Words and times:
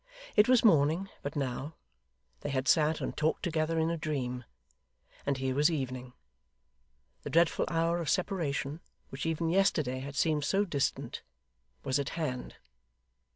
It 0.35 0.47
was 0.49 0.65
morning 0.65 1.09
but 1.21 1.35
now; 1.35 1.75
they 2.39 2.49
had 2.49 2.67
sat 2.67 3.01
and 3.01 3.15
talked 3.15 3.43
together 3.43 3.77
in 3.77 3.91
a 3.91 3.97
dream; 3.99 4.45
and 5.27 5.37
here 5.37 5.53
was 5.53 5.69
evening. 5.69 6.13
The 7.21 7.29
dreadful 7.29 7.65
hour 7.69 7.99
of 8.01 8.09
separation, 8.09 8.79
which 9.09 9.27
even 9.27 9.47
yesterday 9.49 9.99
had 9.99 10.15
seemed 10.15 10.43
so 10.43 10.65
distant, 10.65 11.21
was 11.83 11.99
at 11.99 12.09
hand. 12.17 12.55